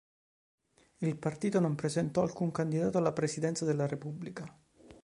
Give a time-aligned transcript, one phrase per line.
[0.97, 4.51] Il partito non presentò alcun candidato alla presidenza della repubblica.